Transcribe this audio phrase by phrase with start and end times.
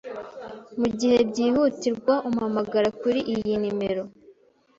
[0.79, 4.03] Mugihe byihutirwa, umpamagara kuri iyi nimero.